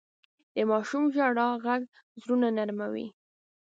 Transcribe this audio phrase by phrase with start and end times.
[0.55, 1.81] د ماشوم ژړا ږغ
[2.21, 3.07] زړونه نرموي.